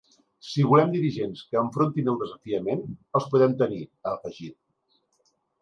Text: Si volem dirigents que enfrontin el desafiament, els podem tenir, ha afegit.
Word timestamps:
Si 0.51 0.63
volem 0.69 0.93
dirigents 0.93 1.43
que 1.51 1.59
enfrontin 1.61 2.09
el 2.13 2.17
desafiament, 2.23 2.83
els 3.21 3.29
podem 3.35 3.57
tenir, 3.63 3.81
ha 4.07 4.15
afegit. 4.17 4.59